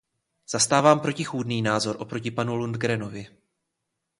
[0.51, 3.27] Zastávám protichůdný názor oproti panu Lundgrenovi.